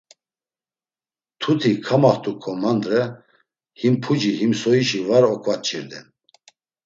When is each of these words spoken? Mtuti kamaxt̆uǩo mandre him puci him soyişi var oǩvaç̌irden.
Mtuti 1.35 1.71
kamaxt̆uǩo 1.85 2.51
mandre 2.61 3.01
him 3.79 3.95
puci 4.03 4.31
him 4.39 4.51
soyişi 4.61 4.99
var 5.07 5.23
oǩvaç̌irden. 5.33 6.05